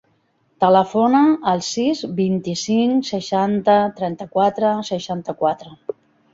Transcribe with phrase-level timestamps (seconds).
[0.63, 1.19] Telefona
[1.51, 5.81] al sis, vint-i-cinc, seixanta, trenta-quatre, seixanta-quatre.